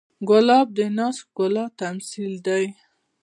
ګلاب 0.29 0.67
د 0.77 0.79
ناز 0.97 1.15
ښکلا 1.23 1.65
تمثیل 1.81 2.33
دی. 2.47 2.65